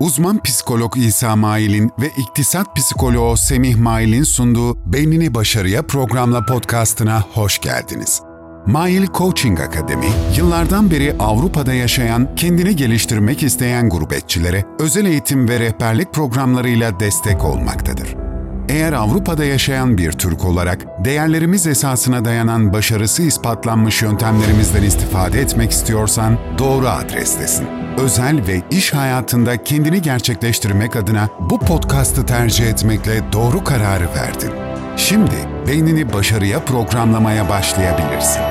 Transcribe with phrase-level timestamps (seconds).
[0.00, 7.58] Uzman psikolog İsa Mail'in ve iktisat psikoloğu Semih Mail'in sunduğu Beynini Başarıya programla podcastına hoş
[7.58, 8.22] geldiniz.
[8.66, 16.14] Mail Coaching Akademi, yıllardan beri Avrupa'da yaşayan, kendini geliştirmek isteyen gurbetçilere özel eğitim ve rehberlik
[16.14, 18.23] programlarıyla destek olmaktadır.
[18.68, 26.38] Eğer Avrupa'da yaşayan bir Türk olarak değerlerimiz esasına dayanan başarısı ispatlanmış yöntemlerimizden istifade etmek istiyorsan
[26.58, 27.66] doğru adrestesin.
[27.98, 34.50] Özel ve iş hayatında kendini gerçekleştirmek adına bu podcast'ı tercih etmekle doğru kararı verdin.
[34.96, 38.42] Şimdi beynini başarıya programlamaya başlayabilirsin.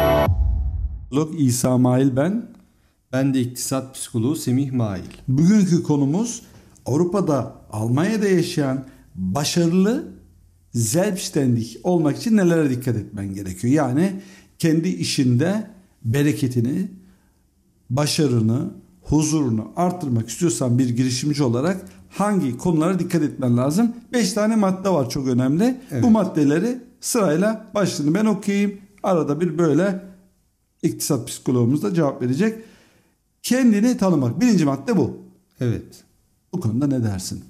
[1.01, 2.45] Psikolog İsa Mail ben.
[3.11, 5.03] Ben de iktisat psikoloğu Semih Mail.
[5.27, 6.41] Bugünkü konumuz
[6.85, 10.07] Avrupa'da, Almanya'da yaşayan başarılı
[10.73, 13.73] selbstständig olmak için nelere dikkat etmen gerekiyor?
[13.73, 14.21] Yani
[14.59, 15.67] kendi işinde
[16.05, 16.91] bereketini,
[17.89, 23.95] başarını, huzurunu arttırmak istiyorsan bir girişimci olarak hangi konulara dikkat etmen lazım?
[24.13, 25.81] 5 tane madde var çok önemli.
[25.91, 26.03] Evet.
[26.03, 28.77] Bu maddeleri sırayla başlığını ben okuyayım.
[29.03, 30.03] Arada bir böyle
[30.83, 32.59] iktisat psikoloğumuz da cevap verecek.
[33.41, 34.41] Kendini tanımak.
[34.41, 35.17] Birinci madde bu.
[35.59, 36.03] Evet.
[36.53, 37.43] Bu konuda ne dersin?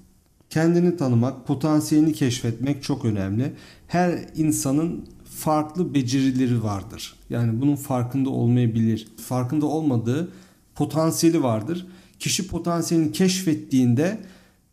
[0.53, 3.53] Kendini tanımak, potansiyelini keşfetmek çok önemli.
[3.87, 7.15] Her insanın farklı becerileri vardır.
[7.29, 9.07] Yani bunun farkında olmayabilir.
[9.27, 10.31] Farkında olmadığı
[10.75, 11.87] potansiyeli vardır.
[12.19, 14.19] Kişi potansiyelini keşfettiğinde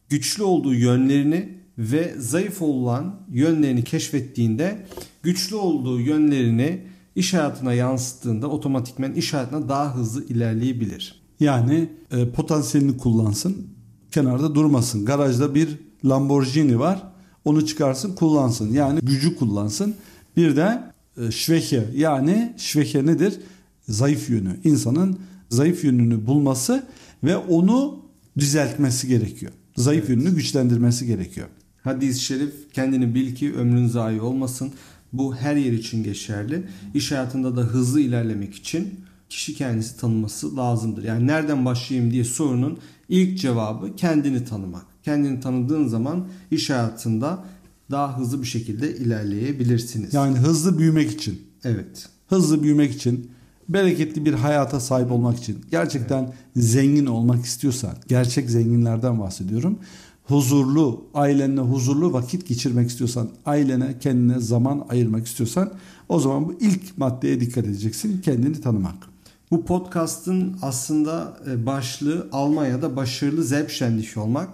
[0.09, 4.87] güçlü olduğu yönlerini ve zayıf olan yönlerini keşfettiğinde
[5.22, 6.81] güçlü olduğu yönlerini
[7.17, 11.22] iş hayatına yansıttığında otomatikmen iş hayatına daha hızlı ilerleyebilir.
[11.41, 13.80] Yani e, potansiyelini kullansın,
[14.11, 15.05] kenarda durmasın.
[15.05, 17.03] Garajda bir Lamborghini var,
[17.44, 18.72] onu çıkarsın kullansın.
[18.72, 19.94] Yani gücü kullansın.
[20.36, 20.83] Bir de
[21.16, 23.41] e, şveche yani şveche nedir?
[23.88, 24.56] Zayıf yönü.
[24.64, 26.86] İnsanın zayıf yönünü bulması
[27.25, 28.03] ve onu
[28.38, 29.53] düzeltmesi gerekiyor.
[29.77, 31.48] Zayıf yönünü güçlendirmesi gerekiyor.
[31.84, 34.72] Hadis-i şerif kendini bil ki ömrün zayi olmasın.
[35.12, 36.62] Bu her yer için geçerli.
[36.94, 41.04] İş hayatında da hızlı ilerlemek için kişi kendisi tanıması lazımdır.
[41.04, 44.86] Yani nereden başlayayım diye sorunun ilk cevabı kendini tanımak.
[45.02, 47.44] Kendini tanıdığın zaman iş hayatında
[47.91, 50.14] daha hızlı bir şekilde ilerleyebilirsiniz.
[50.14, 52.08] Yani hızlı büyümek için, Evet.
[52.28, 53.30] hızlı büyümek için,
[53.68, 59.78] bereketli bir hayata sahip olmak için, gerçekten zengin olmak istiyorsan, gerçek zenginlerden bahsediyorum.
[60.24, 65.72] Huzurlu, ailenle huzurlu vakit geçirmek istiyorsan, ailene, kendine zaman ayırmak istiyorsan
[66.08, 68.20] o zaman bu ilk maddeye dikkat edeceksin.
[68.20, 69.09] Kendini tanımak.
[69.50, 74.49] Bu podcast'ın aslında e, başlığı Almanya'da başarılı selbstständig olmak.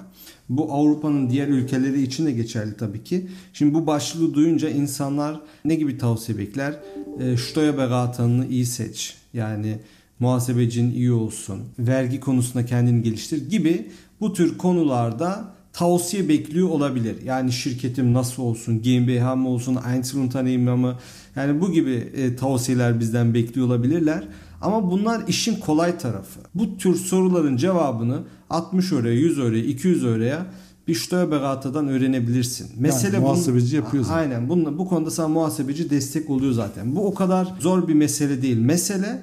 [0.49, 3.29] Bu Avrupa'nın diğer ülkeleri için de geçerli tabii ki.
[3.53, 6.75] Şimdi bu başlığı duyunca insanlar ne gibi tavsiye bekler?
[7.21, 9.15] E, Steuerberater'ını iyi seç.
[9.35, 9.79] Yani
[10.21, 11.62] muhasebecin iyi olsun.
[11.79, 13.91] Vergi konusunda kendini geliştir gibi
[14.21, 17.17] bu tür konularda tavsiye bekliyor olabilir.
[17.25, 20.99] Yani şirketim nasıl olsun, GmbH mı olsun, Einzelunternehmer mı?
[21.37, 24.25] Yani bu gibi e, tavsiyeler bizden bekliyor olabilirler.
[24.61, 26.41] Ama bunlar işin kolay tarafı.
[26.55, 30.47] Bu tür soruların cevabını 60 euroya, 100 euroya, 200 euroya
[30.89, 32.71] bir Steuerberater'dan öğrenebilirsin.
[32.77, 34.19] Mesele bunun- muhasebeci yapıyor zaten.
[34.19, 34.49] Aynen.
[34.49, 36.97] Bunun, bu konuda sana muhasebeci destek oluyor zaten.
[36.97, 38.56] Bu o kadar zor bir mesele değil.
[38.59, 39.22] Mesele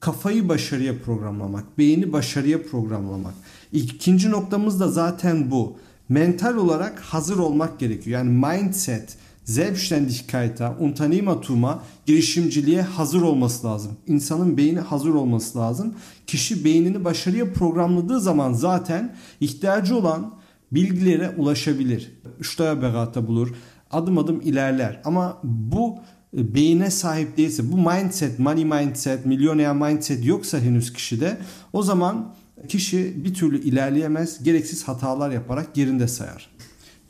[0.00, 3.34] kafayı başarıya programlamak, beyni başarıya programlamak.
[3.72, 5.76] İkinci noktamız da zaten bu.
[6.08, 8.18] Mental olarak hazır olmak gerekiyor.
[8.24, 13.92] Yani mindset, Selbstständigkeit'e, Unternehmertum'a, girişimciliğe hazır olması lazım.
[14.06, 15.94] İnsanın beyni hazır olması lazım.
[16.26, 20.34] Kişi beynini başarıya programladığı zaman zaten ihtiyacı olan
[20.72, 22.12] bilgilere ulaşabilir.
[22.42, 23.54] Steuerberater bulur.
[23.90, 25.00] Adım adım ilerler.
[25.04, 25.98] Ama bu
[26.36, 31.36] e, beyine sahip değilse, bu mindset, money mindset, milyoner mindset yoksa henüz kişide
[31.72, 32.34] o zaman
[32.68, 34.42] kişi bir türlü ilerleyemez.
[34.42, 36.50] Gereksiz hatalar yaparak yerinde sayar.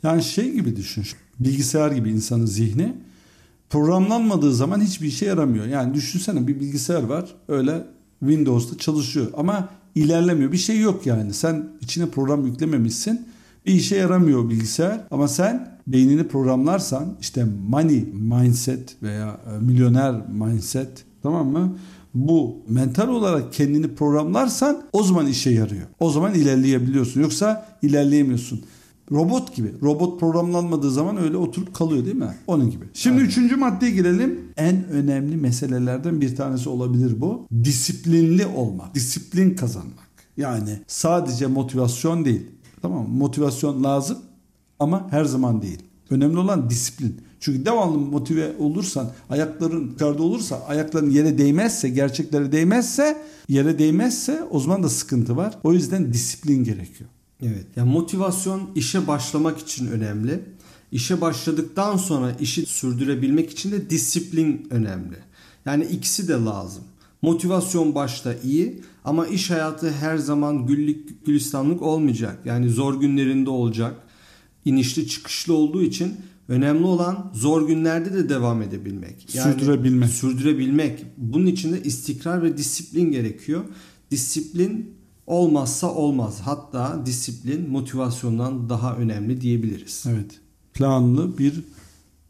[0.03, 1.03] Yani şey gibi düşün.
[1.43, 2.93] Bilgisayar gibi insanın zihni
[3.69, 5.65] programlanmadığı zaman hiçbir işe yaramıyor.
[5.65, 7.83] Yani düşünsene bir bilgisayar var öyle
[8.19, 10.51] Windows'ta çalışıyor ama ilerlemiyor.
[10.51, 11.33] Bir şey yok yani.
[11.33, 13.27] Sen içine program yüklememişsin.
[13.65, 21.05] Bir işe yaramıyor bilgisayar ama sen beynini programlarsan işte money mindset veya e, milyoner mindset
[21.23, 21.77] tamam mı?
[22.13, 25.87] Bu mental olarak kendini programlarsan o zaman işe yarıyor.
[25.99, 27.21] O zaman ilerleyebiliyorsun.
[27.21, 28.61] Yoksa ilerleyemiyorsun.
[29.11, 29.73] Robot gibi.
[29.81, 32.35] Robot programlanmadığı zaman öyle oturup kalıyor değil mi?
[32.47, 32.85] Onun gibi.
[32.93, 34.39] Şimdi üçüncü maddeye girelim.
[34.57, 37.47] En önemli meselelerden bir tanesi olabilir bu.
[37.63, 38.95] Disiplinli olmak.
[38.95, 40.11] Disiplin kazanmak.
[40.37, 42.41] Yani sadece motivasyon değil.
[42.81, 43.17] Tamam mı?
[43.17, 44.17] Motivasyon lazım
[44.79, 45.79] ama her zaman değil.
[46.09, 47.21] Önemli olan disiplin.
[47.39, 53.17] Çünkü devamlı motive olursan, ayakların yukarıda olursa, ayakların yere değmezse, gerçeklere değmezse,
[53.49, 55.57] yere değmezse o zaman da sıkıntı var.
[55.63, 57.09] O yüzden disiplin gerekiyor.
[57.41, 57.65] Evet.
[57.75, 60.39] Yani motivasyon işe başlamak için önemli.
[60.91, 65.15] İşe başladıktan sonra işi sürdürebilmek için de disiplin önemli.
[65.65, 66.83] Yani ikisi de lazım.
[67.21, 72.39] Motivasyon başta iyi ama iş hayatı her zaman güllük gülistanlık olmayacak.
[72.45, 73.95] Yani zor günlerinde olacak.
[74.65, 76.15] İnişli çıkışlı olduğu için
[76.47, 79.35] önemli olan zor günlerde de devam edebilmek.
[79.35, 80.09] Yani sürdürebilmek.
[80.09, 81.05] Sürdürebilmek.
[81.17, 83.63] Bunun için de istikrar ve disiplin gerekiyor.
[84.11, 85.00] Disiplin
[85.31, 86.41] olmazsa olmaz.
[86.43, 90.05] Hatta disiplin motivasyondan daha önemli diyebiliriz.
[90.09, 90.39] Evet.
[90.73, 91.63] Planlı bir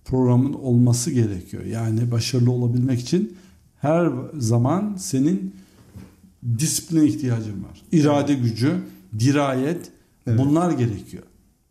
[0.06, 1.66] programın olması gerekiyor.
[1.66, 3.38] Yani başarılı olabilmek için
[3.78, 5.56] her zaman senin
[6.60, 7.82] disipline ihtiyacın var.
[7.92, 8.84] İrade gücü,
[9.20, 9.92] dirayet
[10.28, 10.40] evet.
[10.40, 11.24] bunlar gerekiyor.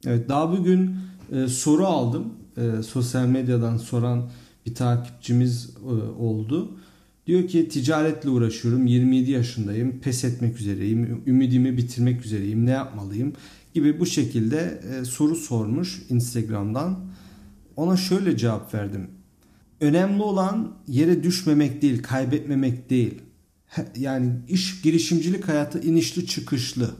[0.07, 0.97] Evet daha bugün
[1.33, 2.25] e, soru aldım.
[2.57, 4.31] E, sosyal medyadan soran
[4.67, 6.71] bir takipçimiz e, oldu.
[7.31, 8.87] Diyor ki ticaretle uğraşıyorum.
[8.87, 10.01] 27 yaşındayım.
[10.01, 11.23] Pes etmek üzereyim.
[11.27, 12.67] Ümidimi bitirmek üzereyim.
[12.67, 13.33] Ne yapmalıyım?
[13.75, 16.99] Gibi bu şekilde e, soru sormuş Instagram'dan.
[17.77, 19.11] Ona şöyle cevap verdim.
[19.81, 23.23] Önemli olan yere düşmemek değil, kaybetmemek değil.
[23.97, 26.91] Yani iş girişimcilik hayatı inişli çıkışlı.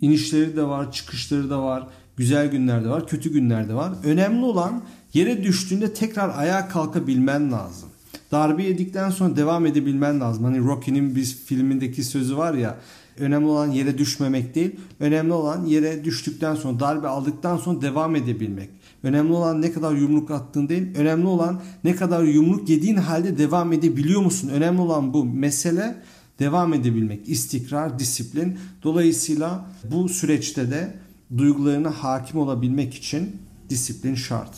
[0.00, 1.88] İnişleri de var, çıkışları da var.
[2.16, 3.92] Güzel günler de var, kötü günler de var.
[4.04, 4.82] Önemli olan
[5.14, 7.91] yere düştüğünde tekrar ayağa kalkabilmen lazım.
[8.32, 10.44] Darbe yedikten sonra devam edebilmen lazım.
[10.44, 12.78] Hani Rocky'nin bir filmindeki sözü var ya
[13.18, 14.76] önemli olan yere düşmemek değil.
[15.00, 18.70] Önemli olan yere düştükten sonra darbe aldıktan sonra devam edebilmek.
[19.02, 20.86] Önemli olan ne kadar yumruk attığın değil.
[20.96, 24.48] Önemli olan ne kadar yumruk yediğin halde devam edebiliyor musun?
[24.48, 25.24] Önemli olan bu.
[25.24, 26.02] Mesele
[26.38, 27.28] devam edebilmek.
[27.28, 28.58] istikrar, disiplin.
[28.82, 30.94] Dolayısıyla bu süreçte de
[31.38, 33.36] duygularına hakim olabilmek için
[33.70, 34.56] disiplin şart.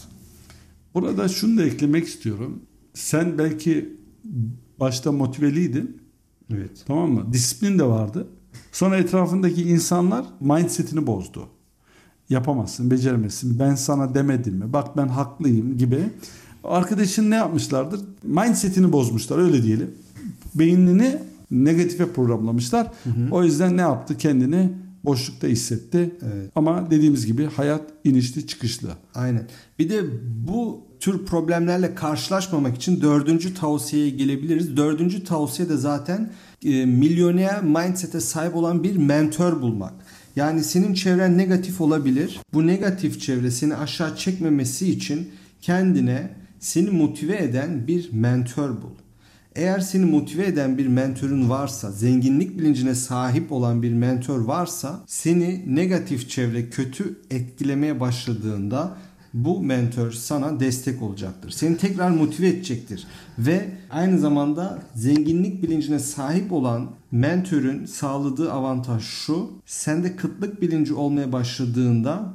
[0.94, 2.62] Burada şunu da eklemek istiyorum.
[2.94, 3.96] Sen belki
[4.81, 6.00] başta motiveliydin.
[6.50, 6.85] Evet.
[6.87, 7.32] Tamam mı?
[7.32, 8.26] Disiplin de vardı.
[8.73, 11.49] Sonra etrafındaki insanlar mindsetini bozdu.
[12.31, 13.58] Yapamazsın, beceremezsin.
[13.58, 14.73] Ben sana demedim mi?
[14.73, 15.99] Bak ben haklıyım gibi.
[16.64, 18.00] Arkadaşın ne yapmışlardır?
[18.23, 19.91] Mindsetini bozmuşlar öyle diyelim.
[20.55, 21.19] Beynini
[21.50, 22.87] negatife programlamışlar.
[23.05, 23.29] Hı hı.
[23.31, 24.17] O yüzden ne yaptı?
[24.17, 24.73] Kendini
[25.05, 26.17] boşlukta hissetti.
[26.23, 26.50] Evet.
[26.55, 28.88] Ama dediğimiz gibi hayat inişli çıkışlı.
[29.14, 29.49] Aynen.
[29.79, 30.02] Bir de
[30.49, 34.76] bu tür problemlerle karşılaşmamak için dördüncü tavsiyeye gelebiliriz.
[34.76, 36.32] Dördüncü tavsiye de zaten
[36.64, 39.92] e, milyoner mindset'e sahip olan bir mentor bulmak.
[40.36, 42.40] Yani senin çevren negatif olabilir.
[42.54, 45.30] Bu negatif çevre seni aşağı çekmemesi için
[45.60, 46.30] kendine
[46.60, 48.94] seni motive eden bir mentor bul.
[49.54, 55.76] Eğer seni motive eden bir mentörün varsa, zenginlik bilincine sahip olan bir mentor varsa seni
[55.76, 58.96] negatif çevre kötü etkilemeye başladığında
[59.34, 61.50] bu mentor sana destek olacaktır.
[61.50, 63.06] Seni tekrar motive edecektir.
[63.38, 69.50] Ve aynı zamanda zenginlik bilincine sahip olan mentörün sağladığı avantaj şu.
[69.66, 72.34] Sende kıtlık bilinci olmaya başladığında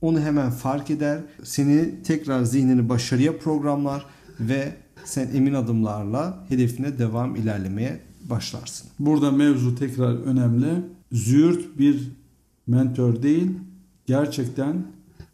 [0.00, 1.20] onu hemen fark eder.
[1.44, 4.06] Seni tekrar zihnini başarıya programlar
[4.40, 4.72] ve
[5.04, 8.00] sen emin adımlarla hedefine devam ilerlemeye
[8.30, 8.90] başlarsın.
[8.98, 10.66] Burada mevzu tekrar önemli.
[11.12, 12.12] Züğürt bir
[12.66, 13.50] mentor değil,
[14.06, 14.86] gerçekten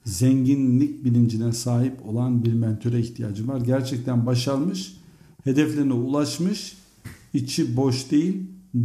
[0.05, 3.61] zenginlik bilincine sahip olan bir mentöre ihtiyacım var.
[3.61, 4.97] Gerçekten başarmış,
[5.45, 6.77] hedeflerine ulaşmış,
[7.35, 8.37] içi boş değil,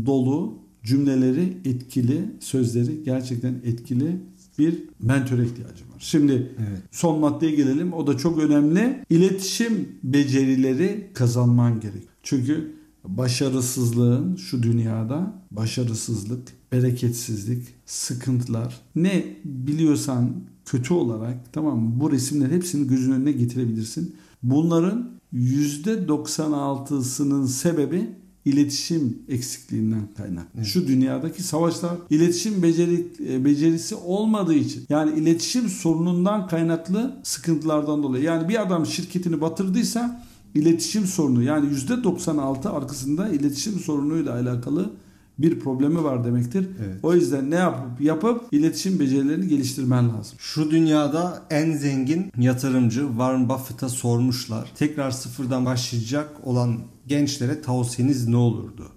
[0.05, 0.53] dolu,
[0.83, 4.17] cümleleri etkili, sözleri gerçekten etkili
[4.59, 5.99] bir mentöre ihtiyacım var.
[5.99, 6.81] Şimdi evet.
[6.91, 7.93] son maddeye gelelim.
[7.93, 9.05] O da çok önemli.
[9.09, 12.03] İletişim becerileri kazanman gerek.
[12.23, 20.33] Çünkü başarısızlığın şu dünyada başarısızlık, bereketsizlik, sıkıntılar ne biliyorsan
[20.65, 21.99] kötü olarak tamam mı?
[21.99, 24.15] Bu resimler hepsini gözün önüne getirebilirsin.
[24.43, 28.09] Bunların %96'sının sebebi
[28.45, 30.49] iletişim eksikliğinden kaynaklı.
[30.55, 30.67] Evet.
[30.67, 38.23] Şu dünyadaki savaşlar iletişim beceri, e, becerisi olmadığı için yani iletişim sorunundan kaynaklı sıkıntılardan dolayı.
[38.23, 44.91] Yani bir adam şirketini batırdıysa iletişim sorunu yani %96 arkasında iletişim sorunuyla alakalı
[45.39, 46.67] bir problemi var demektir.
[46.85, 46.95] Evet.
[47.03, 50.37] O yüzden ne yapıp yapıp iletişim becerilerini geliştirmen lazım.
[50.37, 54.71] Şu dünyada en zengin yatırımcı Warren Buffett'a sormuşlar.
[54.75, 58.91] Tekrar sıfırdan başlayacak olan gençlere tavsiyeniz ne olurdu?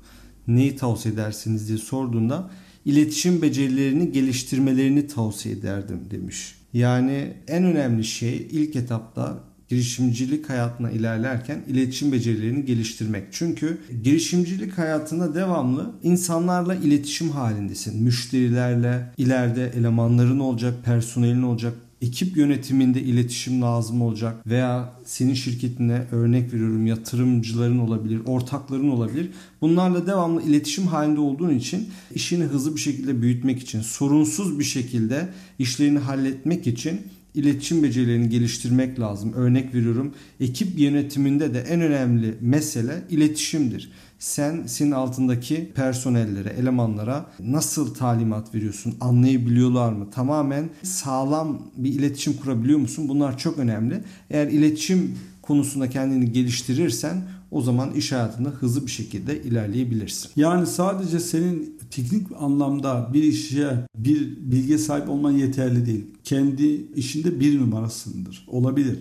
[0.48, 2.50] Neyi tavsiye edersiniz diye sorduğunda
[2.84, 6.54] iletişim becerilerini geliştirmelerini tavsiye ederdim demiş.
[6.72, 13.24] Yani en önemli şey ilk etapta girişimcilik hayatına ilerlerken iletişim becerilerini geliştirmek.
[13.30, 18.02] Çünkü girişimcilik hayatında devamlı insanlarla iletişim halindesin.
[18.02, 26.54] Müşterilerle, ileride elemanların olacak, personelin olacak, ekip yönetiminde iletişim lazım olacak veya senin şirketine örnek
[26.54, 29.30] veriyorum yatırımcıların olabilir, ortakların olabilir.
[29.60, 35.28] Bunlarla devamlı iletişim halinde olduğun için işini hızlı bir şekilde büyütmek için, sorunsuz bir şekilde
[35.58, 37.00] işlerini halletmek için
[37.38, 39.32] iletişim becerilerini geliştirmek lazım.
[39.32, 43.90] Örnek veriyorum ekip yönetiminde de en önemli mesele iletişimdir.
[44.18, 48.94] Sen senin altındaki personellere, elemanlara nasıl talimat veriyorsun?
[49.00, 50.10] Anlayabiliyorlar mı?
[50.10, 53.08] Tamamen sağlam bir iletişim kurabiliyor musun?
[53.08, 54.00] Bunlar çok önemli.
[54.30, 60.30] Eğer iletişim konusunda kendini geliştirirsen o zaman iş hayatında hızlı bir şekilde ilerleyebilirsin.
[60.36, 66.04] Yani sadece senin teknik anlamda bir işe bir bilgi sahip olman yeterli değil.
[66.24, 68.46] Kendi işinde bir numarasındır.
[68.48, 68.98] Olabilir.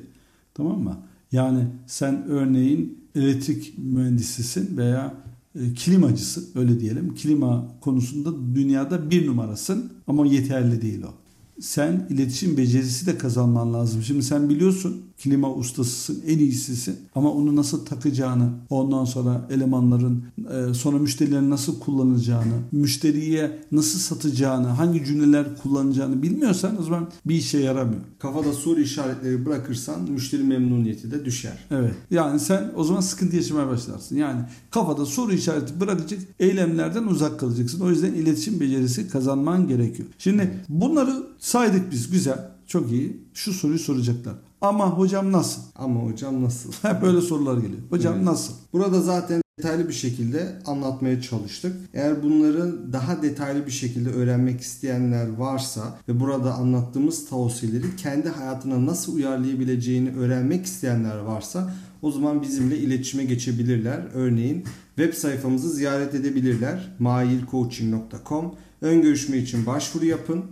[0.54, 0.98] Tamam mı?
[1.32, 5.14] Yani sen örneğin elektrik mühendisisin veya
[5.56, 7.16] e, klimacısın öyle diyelim.
[7.16, 11.14] Klima konusunda dünyada bir numarasın ama yeterli değil o.
[11.62, 14.04] Sen iletişim becerisi de kazanman lazım.
[14.04, 16.96] Şimdi sen biliyorsun klima ustasısın, en iyisisin.
[17.16, 20.24] Ama onu nasıl takacağını, ondan sonra elemanların,
[20.54, 27.36] e, sonra müşterilerin nasıl kullanacağını, müşteriye nasıl satacağını, hangi cümleler kullanacağını bilmiyorsan o zaman bir
[27.36, 28.02] işe yaramıyor.
[28.20, 31.66] Kafada soru işaretleri bırakırsan müşteri memnuniyeti de düşer.
[31.72, 31.94] Evet.
[32.12, 34.16] Yani sen o zaman sıkıntı yaşamaya başlarsın.
[34.16, 37.80] Yani kafada soru işareti bırakacak eylemlerden uzak kalacaksın.
[37.80, 40.10] O yüzden iletişim becerisi kazanman gerekiyor.
[40.18, 42.40] Şimdi bunları saydık biz güzel.
[42.68, 43.24] Çok iyi.
[43.34, 44.36] Şu soruyu soracaklar.
[44.62, 45.62] Ama hocam nasıl?
[45.76, 46.72] Ama hocam nasıl?
[47.02, 47.82] Böyle sorular geliyor.
[47.90, 48.26] Hocam evet.
[48.26, 48.54] nasıl?
[48.74, 51.76] Burada zaten detaylı bir şekilde anlatmaya çalıştık.
[51.94, 58.86] Eğer bunları daha detaylı bir şekilde öğrenmek isteyenler varsa ve burada anlattığımız tavsiyeleri kendi hayatına
[58.86, 64.00] nasıl uyarlayabileceğini öğrenmek isteyenler varsa o zaman bizimle iletişime geçebilirler.
[64.14, 64.64] Örneğin
[64.96, 66.96] web sayfamızı ziyaret edebilirler.
[67.00, 70.46] mailcoaching.com Ön görüşme için başvuru yapın.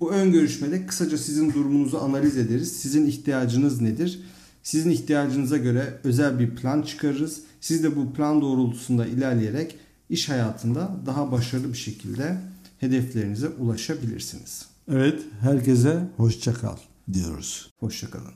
[0.00, 2.72] Bu ön görüşmede kısaca sizin durumunuzu analiz ederiz.
[2.72, 4.20] Sizin ihtiyacınız nedir?
[4.62, 7.40] Sizin ihtiyacınıza göre özel bir plan çıkarırız.
[7.60, 9.76] Siz de bu plan doğrultusunda ilerleyerek
[10.10, 12.38] iş hayatında daha başarılı bir şekilde
[12.80, 14.66] hedeflerinize ulaşabilirsiniz.
[14.92, 16.76] Evet, herkese hoşça kal
[17.12, 17.70] diyoruz.
[17.80, 18.34] Hoşça kalın.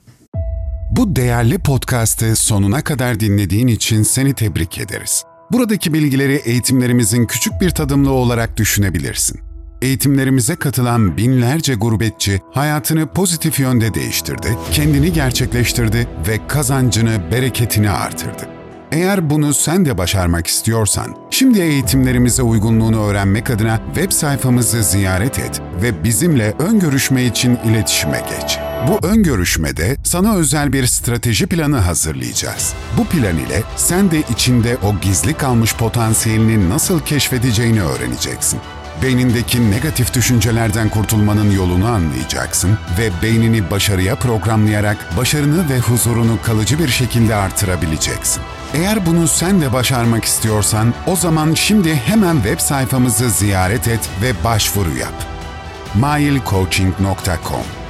[0.96, 5.24] Bu değerli podcast'ı sonuna kadar dinlediğin için seni tebrik ederiz.
[5.52, 9.51] Buradaki bilgileri eğitimlerimizin küçük bir tadımlığı olarak düşünebilirsin.
[9.82, 18.48] Eğitimlerimize katılan binlerce gurbetçi hayatını pozitif yönde değiştirdi, kendini gerçekleştirdi ve kazancını, bereketini artırdı.
[18.92, 25.60] Eğer bunu sen de başarmak istiyorsan, şimdi eğitimlerimize uygunluğunu öğrenmek adına web sayfamızı ziyaret et
[25.82, 28.58] ve bizimle ön görüşme için iletişime geç.
[28.88, 32.74] Bu ön görüşmede sana özel bir strateji planı hazırlayacağız.
[32.98, 38.60] Bu plan ile sen de içinde o gizli kalmış potansiyelini nasıl keşfedeceğini öğreneceksin.
[39.02, 46.88] Beynindeki negatif düşüncelerden kurtulmanın yolunu anlayacaksın ve beynini başarıya programlayarak başarını ve huzurunu kalıcı bir
[46.88, 48.42] şekilde artırabileceksin.
[48.74, 54.44] Eğer bunu sen de başarmak istiyorsan o zaman şimdi hemen web sayfamızı ziyaret et ve
[54.44, 55.14] başvuru yap.
[55.94, 57.81] mailcoaching.com